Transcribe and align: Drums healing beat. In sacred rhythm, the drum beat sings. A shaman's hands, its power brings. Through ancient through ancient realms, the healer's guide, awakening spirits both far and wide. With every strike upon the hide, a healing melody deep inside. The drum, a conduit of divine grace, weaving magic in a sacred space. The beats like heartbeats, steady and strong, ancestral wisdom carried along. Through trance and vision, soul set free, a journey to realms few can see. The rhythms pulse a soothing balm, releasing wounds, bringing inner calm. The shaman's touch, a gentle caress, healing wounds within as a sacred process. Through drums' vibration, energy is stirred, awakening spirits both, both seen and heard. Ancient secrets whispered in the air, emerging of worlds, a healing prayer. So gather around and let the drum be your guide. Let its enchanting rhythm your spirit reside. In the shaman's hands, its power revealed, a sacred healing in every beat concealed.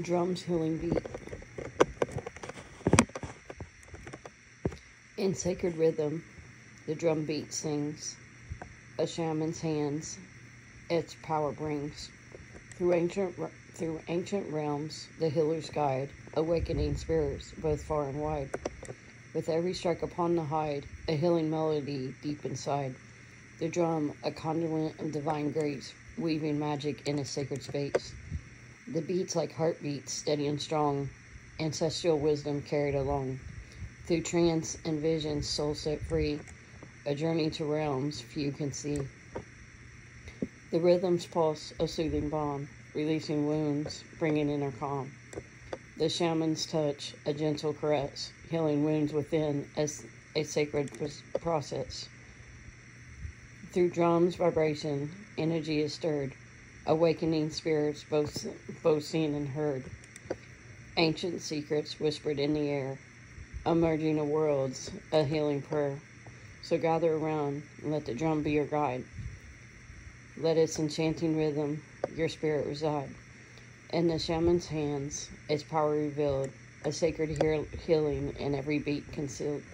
Drums 0.00 0.42
healing 0.42 0.78
beat. 0.78 1.06
In 5.18 5.34
sacred 5.34 5.76
rhythm, 5.76 6.24
the 6.86 6.94
drum 6.94 7.26
beat 7.26 7.52
sings. 7.52 8.16
A 8.98 9.06
shaman's 9.06 9.60
hands, 9.60 10.16
its 10.88 11.14
power 11.22 11.52
brings. 11.52 12.08
Through 12.70 12.94
ancient 12.94 13.34
through 13.74 14.00
ancient 14.08 14.50
realms, 14.50 15.08
the 15.20 15.28
healer's 15.28 15.68
guide, 15.68 16.08
awakening 16.36 16.96
spirits 16.96 17.52
both 17.58 17.82
far 17.82 18.08
and 18.08 18.18
wide. 18.18 18.48
With 19.34 19.50
every 19.50 19.74
strike 19.74 20.02
upon 20.02 20.36
the 20.36 20.44
hide, 20.44 20.86
a 21.06 21.16
healing 21.16 21.50
melody 21.50 22.14
deep 22.22 22.46
inside. 22.46 22.94
The 23.60 23.68
drum, 23.68 24.14
a 24.22 24.30
conduit 24.30 24.98
of 24.98 25.12
divine 25.12 25.52
grace, 25.52 25.92
weaving 26.16 26.58
magic 26.58 27.06
in 27.06 27.18
a 27.18 27.24
sacred 27.26 27.62
space. 27.62 28.14
The 28.92 29.00
beats 29.00 29.34
like 29.34 29.52
heartbeats, 29.52 30.12
steady 30.12 30.46
and 30.46 30.60
strong, 30.60 31.08
ancestral 31.58 32.18
wisdom 32.18 32.60
carried 32.60 32.94
along. 32.94 33.40
Through 34.04 34.20
trance 34.20 34.76
and 34.84 35.00
vision, 35.00 35.40
soul 35.40 35.74
set 35.74 36.06
free, 36.06 36.40
a 37.06 37.14
journey 37.14 37.48
to 37.52 37.64
realms 37.64 38.20
few 38.20 38.52
can 38.52 38.70
see. 38.70 39.08
The 40.70 40.80
rhythms 40.80 41.26
pulse 41.26 41.72
a 41.80 41.88
soothing 41.88 42.28
balm, 42.28 42.68
releasing 42.92 43.46
wounds, 43.46 44.04
bringing 44.18 44.50
inner 44.50 44.72
calm. 44.72 45.14
The 45.96 46.10
shaman's 46.10 46.66
touch, 46.66 47.16
a 47.24 47.32
gentle 47.32 47.72
caress, 47.72 48.34
healing 48.42 48.84
wounds 48.84 49.14
within 49.14 49.68
as 49.74 50.06
a 50.36 50.42
sacred 50.42 50.90
process. 51.40 52.10
Through 53.72 53.88
drums' 53.88 54.36
vibration, 54.36 55.14
energy 55.38 55.80
is 55.80 55.94
stirred, 55.94 56.36
awakening 56.86 57.50
spirits 57.50 58.04
both, 58.04 58.46
both 58.82 59.04
seen 59.04 59.34
and 59.34 59.48
heard. 59.48 59.90
Ancient 60.96 61.40
secrets 61.42 61.98
whispered 61.98 62.38
in 62.38 62.52
the 62.52 62.68
air, 62.70 63.00
emerging 63.64 64.18
of 64.18 64.26
worlds, 64.26 64.90
a 65.10 65.24
healing 65.24 65.62
prayer. 65.62 66.02
So 66.60 66.78
gather 66.78 67.14
around 67.14 67.64
and 67.82 67.90
let 67.92 68.04
the 68.04 68.14
drum 68.14 68.42
be 68.42 68.52
your 68.52 68.66
guide. 68.66 69.04
Let 70.36 70.56
its 70.56 70.78
enchanting 70.78 71.36
rhythm 71.36 71.82
your 72.14 72.28
spirit 72.28 72.66
reside. 72.66 73.14
In 73.90 74.08
the 74.08 74.18
shaman's 74.18 74.68
hands, 74.68 75.30
its 75.48 75.62
power 75.62 75.90
revealed, 75.92 76.52
a 76.84 76.92
sacred 76.92 77.30
healing 77.78 78.30
in 78.36 78.54
every 78.54 78.78
beat 78.78 79.12
concealed. 79.12 79.64